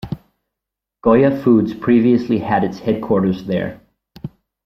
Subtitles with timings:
[1.03, 3.81] Goya Foods previously had its headquarters there.